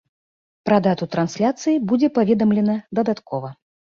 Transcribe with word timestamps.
Пра 0.67 0.77
дату 0.87 1.07
трансляцыі 1.15 1.83
будзе 1.91 2.09
паведамлена 2.17 2.79
дадаткова. 3.01 3.55